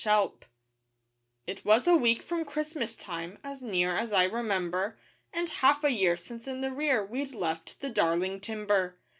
THE 0.03 0.07
PAROO 0.09 0.31
It 1.45 1.63
was 1.63 1.85
a 1.85 1.93
week 1.95 2.23
from 2.23 2.43
Christmas 2.43 2.95
time, 2.95 3.37
As 3.43 3.61
near 3.61 3.95
as 3.95 4.11
I 4.11 4.23
remember, 4.23 4.97
And 5.31 5.47
half 5.47 5.83
a 5.83 5.91
year 5.91 6.17
since 6.17 6.47
in 6.47 6.61
the 6.61 6.71
rear 6.71 7.05
We'd 7.05 7.35
left 7.35 7.79
the 7.81 7.89
Darling 7.91 8.39
Timber. 8.41 8.97